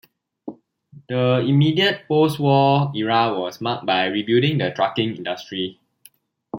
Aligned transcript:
The 1.09 1.45
immediate 1.47 2.07
post-war 2.07 2.91
era 2.95 3.37
was 3.39 3.61
marked 3.61 3.85
by 3.85 4.05
rebuilding 4.07 4.57
the 4.57 4.71
trucking 4.71 5.15
industry. 5.17 5.79